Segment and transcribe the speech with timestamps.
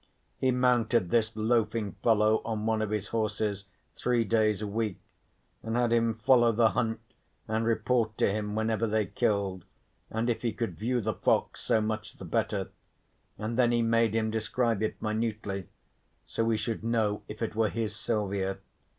[0.39, 4.97] He mounted this loafing fellow on one of his horses three days a week
[5.61, 6.99] and had him follow the hunt
[7.47, 9.63] and report to him whenever they killed,
[10.09, 12.69] and if he could view the fox so much the better,
[13.37, 15.67] and then he made him describe it minutely,
[16.25, 18.57] so he should know if it were his Silvia.